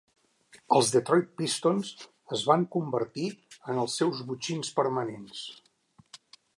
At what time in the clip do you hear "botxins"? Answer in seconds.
4.31-4.75